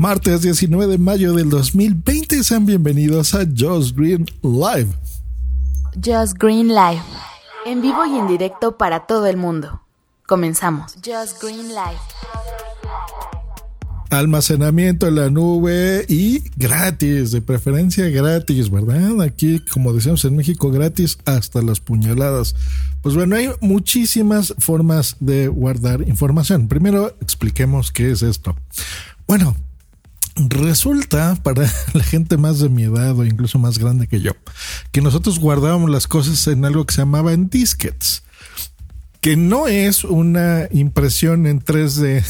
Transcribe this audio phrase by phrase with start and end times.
[0.00, 2.42] Martes 19 de mayo del 2020.
[2.42, 4.88] Sean bienvenidos a Just Green Live.
[6.02, 7.02] Just Green Live.
[7.66, 9.82] En vivo y en directo para todo el mundo.
[10.26, 10.94] Comenzamos.
[11.04, 12.00] Just Green Live.
[14.08, 19.20] almacenamiento en la nube y gratis, de preferencia gratis, ¿verdad?
[19.20, 22.56] Aquí, como decíamos en México, gratis hasta las puñaladas.
[23.02, 26.68] Pues bueno, hay muchísimas formas de guardar información.
[26.68, 28.56] Primero, expliquemos qué es esto.
[29.26, 29.54] Bueno,
[30.36, 34.32] resulta para la gente más de mi edad o incluso más grande que yo,
[34.92, 38.22] que nosotros guardábamos las cosas en algo que se llamaba en disquets
[39.20, 42.24] que no es una impresión en 3D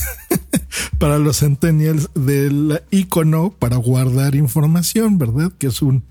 [0.99, 5.53] para los centennials del icono para guardar información, ¿verdad?
[5.57, 6.03] Que es un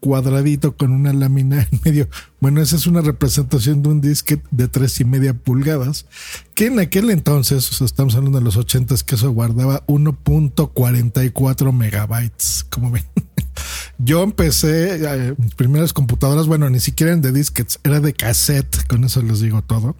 [0.00, 2.08] cuadradito con una lámina en medio.
[2.40, 6.06] Bueno, esa es una representación de un disquete de tres y media pulgadas,
[6.54, 11.72] que en aquel entonces, o sea, estamos hablando de los ochentas, que eso guardaba 1.44
[11.72, 13.04] megabytes, como ven.
[13.98, 18.86] Yo empecé, eh, mis primeras computadoras, bueno, ni siquiera eran de disquets, era de cassette,
[18.86, 19.96] con eso les digo todo.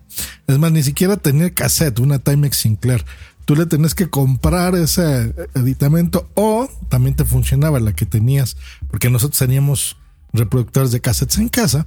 [0.46, 3.04] Es más, ni siquiera tenía cassette, una Timex Sinclair.
[3.44, 8.58] Tú le tenías que comprar ese aditamento o también te funcionaba la que tenías,
[8.90, 9.96] porque nosotros teníamos
[10.32, 11.86] reproductores de cassettes en casa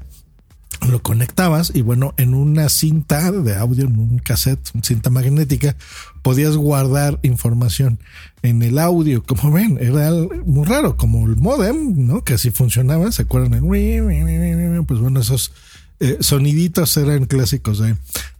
[0.87, 5.75] lo conectabas y bueno, en una cinta de audio, en un cassette, una cinta magnética,
[6.23, 7.99] podías guardar información
[8.41, 9.23] en el audio.
[9.23, 10.11] Como ven, era
[10.45, 12.23] muy raro, como el modem, ¿no?
[12.23, 13.61] Que así funcionaba, ¿se acuerdan?
[13.61, 15.51] Pues bueno, esos
[15.99, 17.83] eh, soniditos eran clásicos.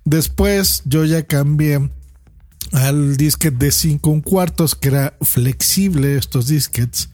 [0.03, 1.91] Después yo ya cambié
[2.71, 7.09] al disquete de 5 cuartos, que era flexible estos disquets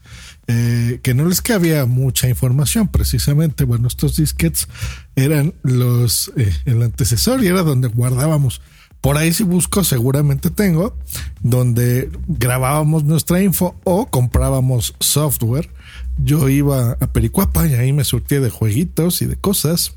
[0.50, 3.64] eh, que no les cabía mucha información precisamente.
[3.64, 4.66] Bueno, estos disquets
[5.14, 8.62] eran los, eh, el antecesor y era donde guardábamos.
[9.02, 10.96] Por ahí si busco seguramente tengo,
[11.40, 15.68] donde grabábamos nuestra info o comprábamos software.
[16.16, 19.94] Yo iba a Pericuapa y ahí me surtía de jueguitos y de cosas.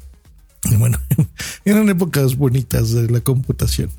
[0.79, 0.99] Bueno,
[1.65, 3.89] eran épocas bonitas de la computación.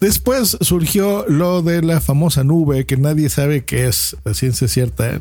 [0.00, 5.20] Después surgió lo de la famosa nube, que nadie sabe qué es la ciencia cierta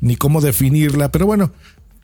[0.00, 1.52] ni, cómo definirla, pero bueno,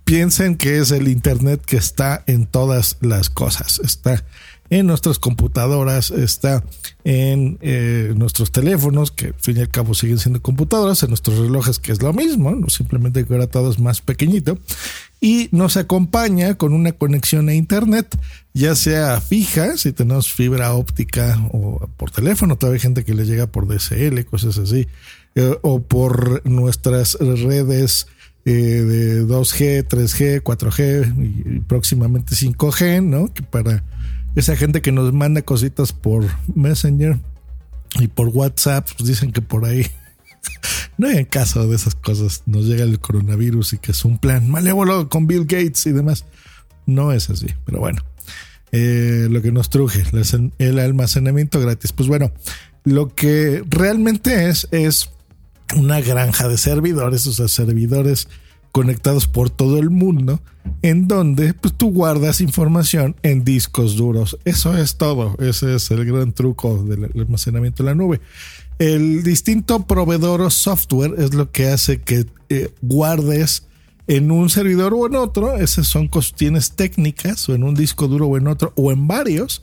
[0.05, 3.81] piensen que es el Internet que está en todas las cosas.
[3.84, 4.25] Está
[4.71, 6.65] en nuestras computadoras, está
[7.03, 11.39] en eh, nuestros teléfonos, que al fin y al cabo siguen siendo computadoras, en nuestros
[11.39, 14.59] relojes, que es lo mismo, simplemente que ahora todo es más pequeñito,
[15.21, 18.19] y nos acompaña con una conexión a internet,
[18.55, 23.27] ya sea fija, si tenemos fibra óptica o por teléfono, todavía hay gente que le
[23.27, 24.89] llega por DSL, cosas así,
[25.35, 28.07] eh, o por nuestras redes
[28.47, 33.33] eh, de 2G, 3G, 4G y, próximamente 5G, ¿no?
[33.33, 33.85] Que para
[34.35, 37.19] esa gente que nos manda cositas por Messenger
[37.99, 39.87] y por WhatsApp, pues dicen que por ahí
[40.99, 42.43] no hay caso de esas cosas.
[42.47, 46.25] Nos llega el coronavirus y que es un plan malévolo con Bill Gates y demás.
[46.87, 48.03] No es así, pero bueno.
[48.73, 50.05] Eh, lo que nos truje,
[50.59, 51.93] el almacenamiento gratis.
[51.93, 52.33] Pues bueno,
[52.84, 55.11] lo que realmente es es
[55.77, 58.28] una granja de servidores, o sea, servidores
[58.72, 60.41] conectados por todo el mundo,
[60.83, 64.39] en donde pues, tú guardas información en discos duros.
[64.45, 65.37] Eso es todo.
[65.41, 68.21] Ese es el gran truco del almacenamiento en la nube.
[68.81, 73.65] El distinto proveedor o software es lo que hace que eh, guardes
[74.07, 78.27] en un servidor o en otro, esas son cuestiones técnicas, o en un disco duro
[78.29, 79.63] o en otro, o en varios,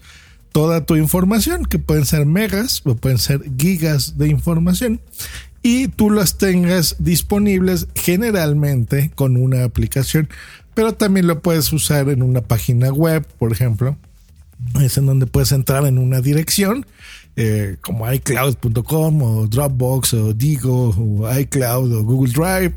[0.51, 5.01] toda tu información, que pueden ser megas o pueden ser gigas de información,
[5.63, 10.30] y tú las tengas disponibles generalmente con una aplicación,
[10.75, 13.97] pero también lo puedes usar en una página web, por ejemplo,
[14.80, 16.86] es en donde puedes entrar en una dirección
[17.38, 22.75] eh, como iCloud.com o Dropbox o Digo o iCloud o Google Drive,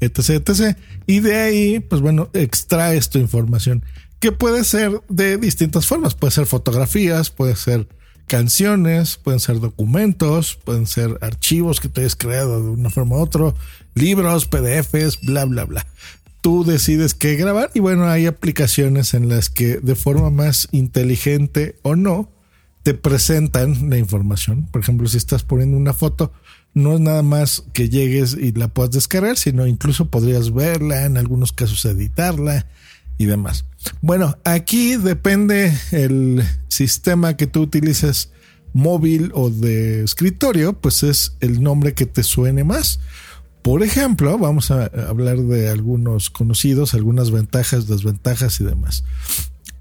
[0.00, 0.76] etc, etc.
[1.06, 3.84] Y de ahí, pues bueno, extraes tu información
[4.22, 6.14] que puede ser de distintas formas.
[6.14, 7.88] Puede ser fotografías, puede ser
[8.26, 13.20] canciones, pueden ser documentos, pueden ser archivos que te hayas creado de una forma u
[13.20, 13.52] otra,
[13.94, 15.86] libros, PDFs, bla, bla, bla.
[16.40, 21.76] Tú decides qué grabar y bueno, hay aplicaciones en las que de forma más inteligente
[21.82, 22.30] o no,
[22.82, 24.66] te presentan la información.
[24.70, 26.32] Por ejemplo, si estás poniendo una foto,
[26.74, 31.16] no es nada más que llegues y la puedas descargar, sino incluso podrías verla, en
[31.16, 32.66] algunos casos editarla
[33.18, 33.64] y demás.
[34.00, 38.30] Bueno, aquí depende el sistema que tú utilices
[38.72, 43.00] móvil o de escritorio, pues es el nombre que te suene más.
[43.60, 49.04] Por ejemplo, vamos a hablar de algunos conocidos, algunas ventajas, desventajas y demás.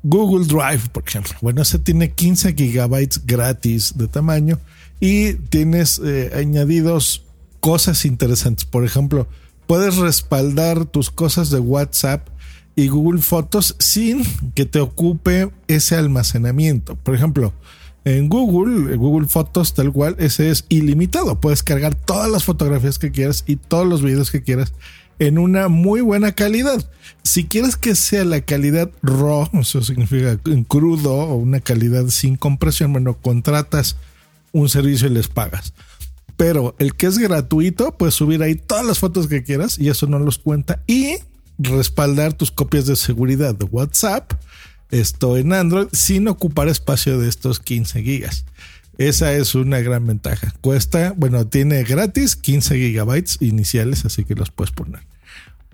[0.03, 1.33] Google Drive, por ejemplo.
[1.41, 4.59] Bueno, ese tiene 15 gigabytes gratis de tamaño
[4.99, 7.23] y tienes eh, añadidos
[7.59, 8.65] cosas interesantes.
[8.65, 9.27] Por ejemplo,
[9.67, 12.27] puedes respaldar tus cosas de WhatsApp
[12.75, 14.23] y Google Fotos sin
[14.55, 16.95] que te ocupe ese almacenamiento.
[16.95, 17.53] Por ejemplo,
[18.03, 21.39] en Google, Google Fotos tal cual, ese es ilimitado.
[21.39, 24.73] Puedes cargar todas las fotografías que quieras y todos los videos que quieras
[25.21, 26.83] en una muy buena calidad.
[27.23, 32.91] Si quieres que sea la calidad RAW, eso significa crudo o una calidad sin compresión,
[32.91, 33.97] bueno, contratas
[34.51, 35.73] un servicio y les pagas.
[36.37, 40.07] Pero el que es gratuito, puedes subir ahí todas las fotos que quieras y eso
[40.07, 40.81] no los cuenta.
[40.87, 41.17] Y
[41.59, 44.33] respaldar tus copias de seguridad de WhatsApp,
[44.89, 48.45] esto en Android, sin ocupar espacio de estos 15 gigas.
[48.97, 50.53] Esa es una gran ventaja.
[50.61, 55.01] Cuesta, bueno, tiene gratis 15 gigabytes iniciales, así que los puedes poner.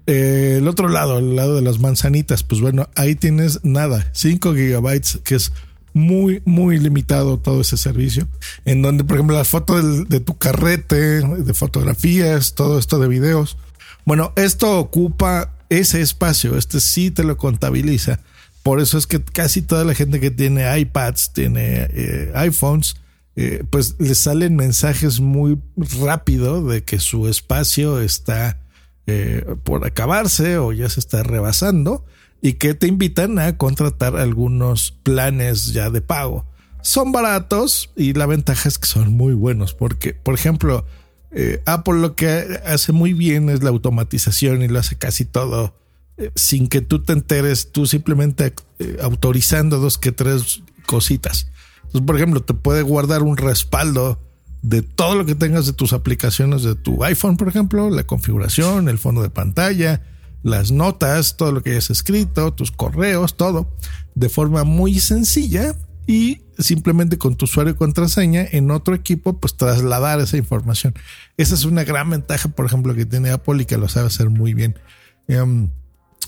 [0.05, 4.53] Eh, el otro lado, el lado de las manzanitas, pues bueno, ahí tienes nada, 5
[4.53, 5.51] gigabytes, que es
[5.93, 8.27] muy, muy limitado todo ese servicio.
[8.63, 13.57] En donde, por ejemplo, las fotos de, tu carrete, de fotografías, todo esto de videos.
[14.05, 18.19] Bueno, esto ocupa ese espacio, este sí te lo contabiliza.
[18.63, 22.95] Por eso es que casi toda la gente que tiene iPads, tiene eh, iPhones,
[23.39, 25.59] eh, pues les salen mensajes muy
[26.01, 28.59] rápido de que su espacio está
[29.05, 32.03] eh, por acabarse o ya se está rebasando
[32.41, 36.47] y que te invitan a contratar algunos planes ya de pago.
[36.81, 40.83] Son baratos y la ventaja es que son muy buenos porque, por ejemplo,
[41.29, 45.75] eh, Apple lo que hace muy bien es la automatización y lo hace casi todo
[46.17, 48.51] eh, sin que tú te enteres, tú simplemente
[48.99, 51.51] autorizando dos que tres cositas.
[51.87, 54.21] Entonces, por ejemplo, te puede guardar un respaldo
[54.61, 58.89] de todo lo que tengas de tus aplicaciones de tu iPhone, por ejemplo, la configuración,
[58.89, 60.01] el fondo de pantalla,
[60.43, 63.73] las notas, todo lo que hayas escrito, tus correos, todo,
[64.15, 65.75] de forma muy sencilla
[66.05, 70.93] y simplemente con tu usuario y contraseña en otro equipo, pues trasladar esa información.
[71.35, 74.29] Esa es una gran ventaja, por ejemplo, que tiene Apple y que lo sabe hacer
[74.29, 74.79] muy bien.
[75.27, 75.69] Em,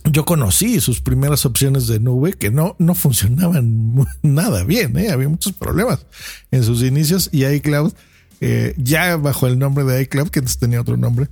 [0.05, 5.09] yo conocí sus primeras opciones de nube que no, no funcionaban nada bien, ¿eh?
[5.11, 6.05] había muchos problemas
[6.51, 7.93] en sus inicios y iCloud,
[8.41, 11.27] eh, ya bajo el nombre de iCloud, que antes tenía otro nombre,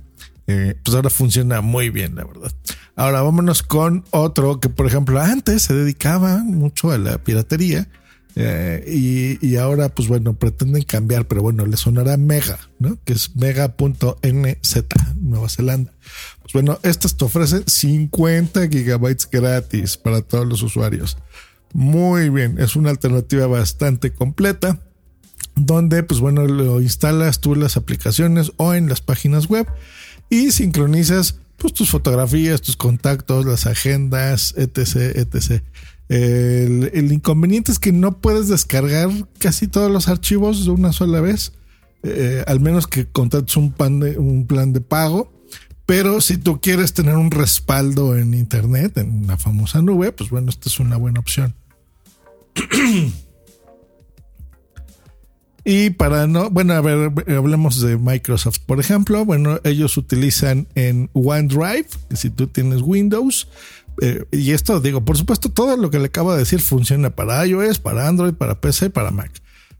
[0.46, 2.52] eh, pues ahora funciona muy bien, la verdad.
[2.96, 7.88] Ahora vámonos con otro que, por ejemplo, antes se dedicaba mucho a la piratería
[8.40, 12.96] eh, y, ahora, pues bueno, pretenden cambiar, pero bueno, le sonará Mega, ¿no?
[13.04, 14.84] Que es mega.nz,
[15.16, 15.92] Nueva Zelanda.
[16.42, 21.18] Pues bueno, estas te ofrecen 50 gigabytes gratis para todos los usuarios.
[21.72, 24.78] Muy bien, es una alternativa bastante completa
[25.56, 29.66] donde pues bueno lo instalas tú las aplicaciones o en las páginas web
[30.30, 35.64] y sincronizas pues tus fotografías, tus contactos, las agendas, etc, etc.
[36.08, 41.52] El, inconveniente es que no puedes descargar casi todos los archivos de una sola vez,
[42.02, 43.74] eh, al menos que contrates un,
[44.16, 45.32] un plan de pago.
[45.84, 50.50] Pero si tú quieres tener un respaldo en Internet, en la famosa nube, pues bueno,
[50.50, 51.54] esta es una buena opción.
[55.70, 59.26] Y para no, bueno, a ver, hablemos de Microsoft, por ejemplo.
[59.26, 63.48] Bueno, ellos utilizan en OneDrive, si tú tienes Windows,
[64.00, 67.44] eh, y esto digo, por supuesto, todo lo que le acabo de decir funciona para
[67.46, 69.30] iOS, para Android, para PC, para Mac.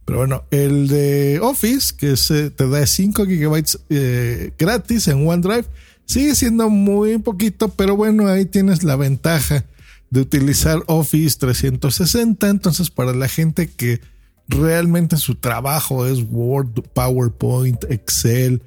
[0.04, 5.66] Pero bueno, el de Office, que se te da 5 gigabytes eh, gratis en OneDrive,
[6.06, 9.66] sigue siendo muy poquito, pero bueno, ahí tienes la ventaja
[10.10, 12.48] de utilizar Office 360.
[12.48, 14.00] Entonces, para la gente que
[14.48, 18.62] realmente su trabajo es Word, PowerPoint, Excel,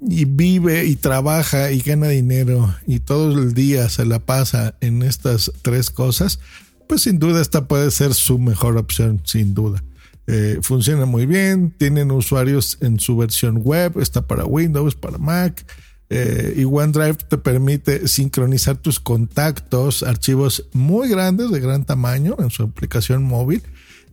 [0.00, 5.02] y vive y trabaja y gana dinero y todo el día se la pasa en
[5.02, 6.40] estas tres cosas,
[6.88, 9.82] pues sin duda esta puede ser su mejor opción, sin duda.
[10.28, 15.64] Eh, funciona muy bien, tienen usuarios en su versión web, está para Windows, para Mac.
[16.08, 22.50] Eh, y OneDrive te permite sincronizar tus contactos, archivos muy grandes, de gran tamaño, en
[22.50, 23.62] su aplicación móvil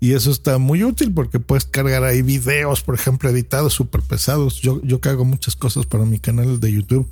[0.04, 4.60] y eso está muy útil porque puedes cargar ahí videos, por ejemplo, editados súper pesados.
[4.60, 7.10] Yo, yo que muchas cosas para mi canal de YouTube.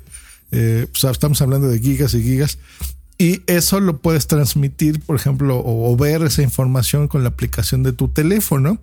[0.50, 2.58] Eh, pues estamos hablando de gigas y gigas.
[3.16, 7.94] Y eso lo puedes transmitir, por ejemplo, o, ver esa información con la aplicación de
[7.94, 8.78] tu teléfono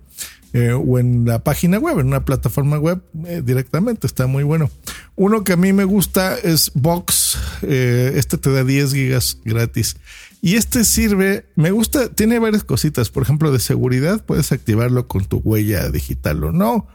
[0.54, 4.08] eh, o en la página web, en una plataforma web eh, directamente.
[4.08, 4.70] Está muy bueno.
[5.14, 7.38] Uno que a mí me gusta es Box.
[7.62, 9.94] Eh, este te da 10 gigas gratis.
[10.42, 13.10] Y este sirve, me gusta, tiene varias cositas.
[13.10, 16.86] Por ejemplo, de seguridad, puedes activarlo con tu huella digital o no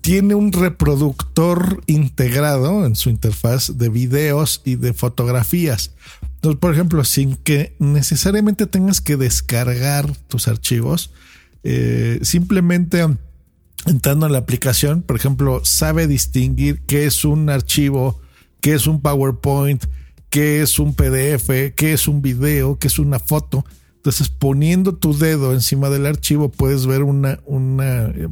[0.00, 5.92] tiene un reproductor integrado en su interfaz de videos y de fotografías.
[6.36, 11.10] Entonces, por ejemplo, sin que necesariamente tengas que descargar tus archivos,
[11.64, 13.04] eh, simplemente
[13.86, 18.20] entrando a la aplicación, por ejemplo, sabe distinguir qué es un archivo,
[18.60, 19.84] qué es un PowerPoint,
[20.34, 23.64] qué es un PDF, qué es un video, qué es una foto.
[23.94, 28.26] Entonces, poniendo tu dedo encima del archivo, puedes ver una, una eh,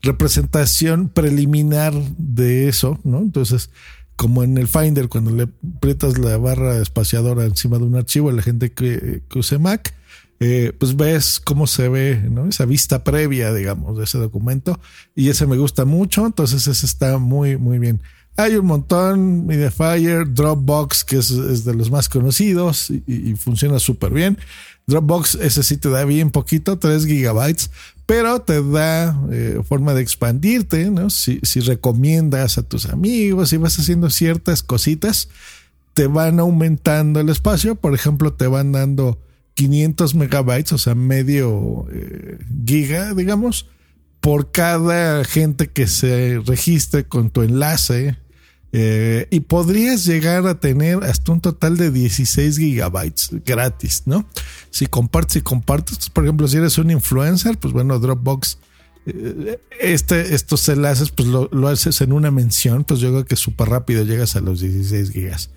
[0.00, 3.18] representación preliminar de eso, ¿no?
[3.18, 3.70] Entonces,
[4.14, 8.42] como en el Finder, cuando le aprietas la barra espaciadora encima de un archivo, la
[8.42, 9.92] gente que, use Mac,
[10.38, 12.46] eh, pues ves cómo se ve, ¿no?
[12.46, 14.78] Esa vista previa, digamos, de ese documento.
[15.16, 18.02] Y ese me gusta mucho, entonces ese está muy, muy bien.
[18.36, 24.38] Hay un montón, Mediafire, Dropbox, que es, de los más conocidos y, funciona súper bien.
[24.86, 27.70] Dropbox, ese sí te da bien poquito, 3 gigabytes,
[28.06, 31.10] pero te da eh, forma de expandirte, ¿no?
[31.10, 35.28] Si, si recomiendas a tus amigos, y vas haciendo ciertas cositas,
[35.94, 37.76] te van aumentando el espacio.
[37.76, 39.18] Por ejemplo, te van dando
[39.54, 43.68] 500 megabytes, o sea, medio eh, giga, digamos,
[44.20, 48.16] por cada gente que se registre con tu enlace
[48.76, 54.28] eh, y podrías llegar a tener hasta un total de 16 gigabytes gratis, ¿no?
[54.70, 58.58] Si compartes y compartes, por ejemplo, si eres un influencer, pues bueno, Dropbox,
[59.06, 63.68] eh, este, estos enlaces, pues lo, haces en una mención, pues yo creo que súper
[63.68, 65.50] rápido llegas a los 16 gigas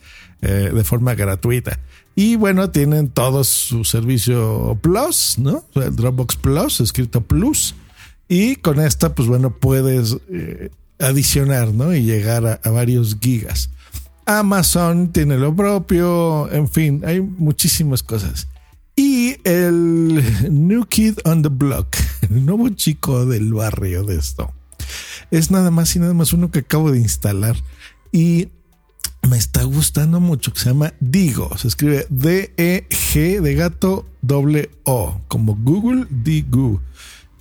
[0.43, 1.79] eh, de forma gratuita.
[2.13, 5.65] Y bueno, tienen todo su servicio Plus, ¿no?
[5.73, 7.73] Dropbox Plus, escrito Plus.
[8.27, 10.17] Y con esta, pues bueno, puedes
[10.99, 11.93] adicionar, ¿no?
[11.93, 13.69] Y llegar a, varios gigas.
[14.25, 18.47] Amazon tiene lo propio, en fin, hay muchísimas cosas.
[18.95, 21.95] Y el New Kid on the Block,
[22.29, 24.51] el nuevo chico del barrio de esto,
[25.31, 27.55] es nada más y nada más uno que acabo de instalar
[28.11, 28.49] y
[29.29, 35.19] me está gustando mucho, que se llama Digo, se escribe D-E-G de gato doble O,
[35.27, 36.81] como Google Digo,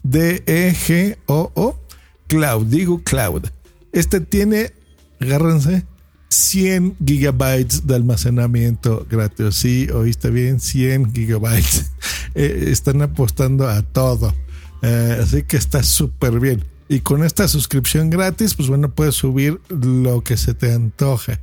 [0.03, 1.86] D-E-G-O-O
[2.27, 3.45] Cloud, digo Cloud.
[3.93, 4.73] Este tiene,
[5.21, 5.85] agárrense,
[6.29, 9.55] 100 gigabytes de almacenamiento gratis.
[9.55, 11.91] Sí, oíste bien, 100 gigabytes.
[12.39, 14.35] Eh, están apostando a todo.
[14.83, 16.63] Eh, así que está súper bien.
[16.87, 21.41] Y con esta suscripción gratis, pues bueno, puedes subir lo que se te antoje.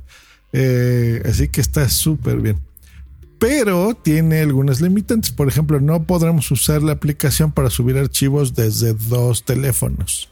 [0.52, 2.60] Eh, así que está súper bien.
[3.40, 5.32] Pero tiene algunas limitantes.
[5.32, 10.30] Por ejemplo, no podremos usar la aplicación para subir archivos desde dos teléfonos.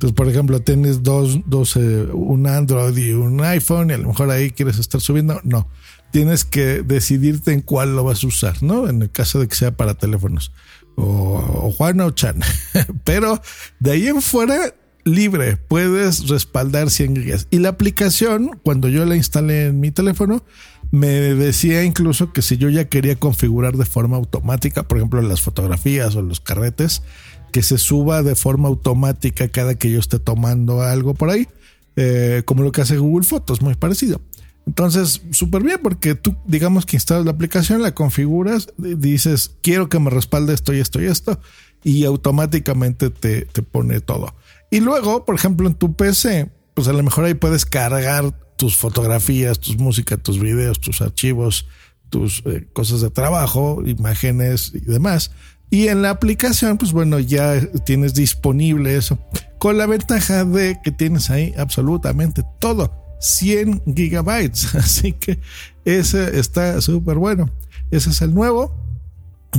[0.00, 4.08] Entonces, por ejemplo, tienes dos, dos eh, un Android y un iPhone y a lo
[4.08, 5.42] mejor ahí quieres estar subiendo.
[5.44, 5.68] No,
[6.10, 8.88] tienes que decidirte en cuál lo vas a usar, ¿no?
[8.88, 10.52] En el caso de que sea para teléfonos.
[10.96, 12.40] O, Juan o Chan.
[13.04, 13.42] Pero
[13.78, 17.46] de ahí en fuera, libre, puedes respaldar 100 gigas.
[17.50, 20.42] Y la aplicación, cuando yo la instalé en mi teléfono,
[20.90, 25.42] me decía incluso que si yo ya quería configurar de forma automática, por ejemplo, las
[25.42, 27.02] fotografías o los carretes,
[27.50, 31.48] que se suba de forma automática cada que yo esté tomando algo por ahí,
[31.96, 34.20] eh, como lo que hace Google Fotos, muy parecido.
[34.66, 39.98] Entonces, súper bien, porque tú, digamos que instalas la aplicación, la configuras, dices, quiero que
[39.98, 41.40] me respalde esto y esto y esto,
[41.82, 44.34] y automáticamente te, te pone todo.
[44.70, 48.76] Y luego, por ejemplo, en tu PC, pues a lo mejor ahí puedes cargar tus
[48.76, 51.66] fotografías, tus músicas, tus videos, tus archivos,
[52.10, 55.30] tus eh, cosas de trabajo, imágenes y demás.
[55.70, 59.18] Y en la aplicación, pues bueno, ya tienes disponible eso.
[59.58, 63.00] Con la ventaja de que tienes ahí absolutamente todo.
[63.20, 64.74] 100 gigabytes.
[64.74, 65.38] Así que
[65.84, 67.50] ese está súper bueno.
[67.90, 68.74] Ese es el nuevo.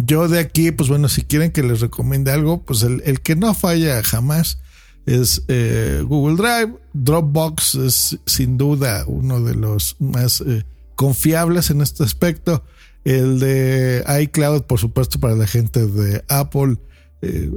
[0.06, 3.54] Yo de aquí, pues bueno, si quieren que les recomiende algo, pues el, que no
[3.54, 4.60] falla jamás
[5.06, 6.78] es eh, Google Drive.
[6.94, 10.66] Dropbox es sin duda uno de los más eh,
[10.96, 12.64] confiables en este aspecto.
[13.04, 16.78] El de iCloud, por supuesto, para la gente de Apple.
[17.22, 17.52] Eh,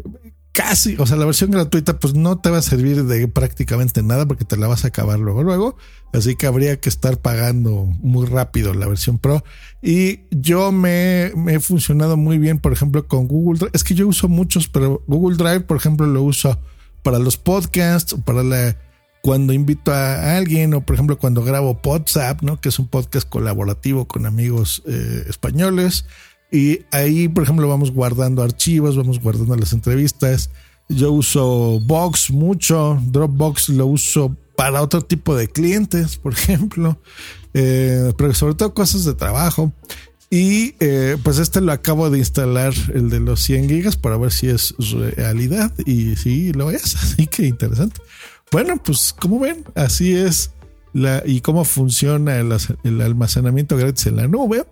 [0.52, 4.26] casi, o sea, la versión gratuita pues no te va a servir de prácticamente nada
[4.26, 5.76] porque te la vas a acabar luego, luego.
[6.12, 9.44] Así que habría que estar pagando muy rápido la versión Pro.
[9.82, 13.72] Y yo me, me he funcionado muy bien, por ejemplo, con Google Drive.
[13.74, 16.58] Es que yo uso muchos, pero Google Drive, por ejemplo, lo uso
[17.02, 18.76] para los podcasts, para la
[19.24, 22.60] cuando invito a alguien o por ejemplo cuando grabo WhatsApp, ¿no?
[22.60, 26.04] Que es un podcast colaborativo con amigos eh, españoles.
[26.52, 30.50] Y ahí, por ejemplo, vamos guardando archivos, vamos guardando las entrevistas.
[30.90, 37.00] Yo uso Box mucho, Dropbox lo uso para otro tipo de clientes, por ejemplo,
[37.54, 39.72] eh, pero sobre todo cosas de trabajo.
[40.28, 44.32] Y eh, pues este lo acabo de instalar, el de los 100 gigas, para ver
[44.32, 44.74] si es
[45.16, 45.72] realidad.
[45.86, 48.02] Y sí, lo es, así que interesante.
[48.50, 50.52] Bueno, pues como ven, así es
[50.92, 54.64] la, y cómo funciona el, almacenamiento gratis en la nube.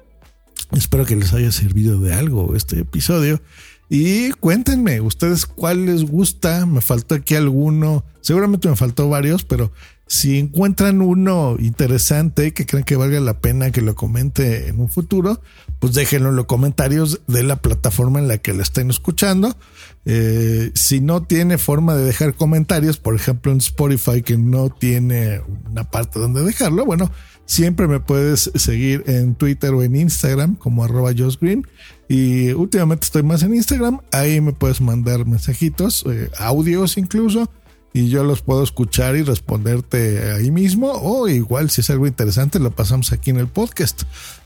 [0.72, 3.42] Espero que les haya servido de algo este episodio.
[3.88, 6.64] Y cuéntenme, ustedes cuál les gusta.
[6.64, 8.04] Me faltó aquí alguno.
[8.20, 9.72] Seguramente me faltó varios, pero
[10.12, 14.90] si encuentran uno interesante que creen que valga la pena que lo comente en un
[14.90, 15.40] futuro,
[15.78, 19.56] pues déjenlo en los comentarios de la plataforma en la que lo estén escuchando.
[20.04, 25.40] Eh, si no tiene forma de dejar comentarios, por ejemplo en Spotify que no tiene
[25.70, 27.10] una parte donde dejarlo, bueno,
[27.44, 31.66] Siempre me puedes seguir en Twitter o en Instagram como arroba Green.
[32.08, 34.00] Y últimamente estoy más en Instagram.
[34.12, 37.50] Ahí me puedes mandar mensajitos, eh, audios incluso.
[37.92, 40.92] Y yo los puedo escuchar y responderte ahí mismo.
[40.92, 44.02] O igual si es algo interesante lo pasamos aquí en el podcast.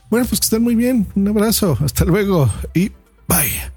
[0.09, 1.07] Bueno, pues que estén muy bien.
[1.15, 1.77] Un abrazo.
[1.81, 2.91] Hasta luego y
[3.27, 3.76] bye.